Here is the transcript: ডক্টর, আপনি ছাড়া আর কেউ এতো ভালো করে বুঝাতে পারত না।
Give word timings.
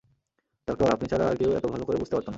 ডক্টর, 0.67 0.87
আপনি 0.93 1.05
ছাড়া 1.07 1.25
আর 1.27 1.35
কেউ 1.37 1.49
এতো 1.51 1.67
ভালো 1.67 1.83
করে 1.85 1.97
বুঝাতে 1.97 2.15
পারত 2.15 2.25
না। 2.25 2.29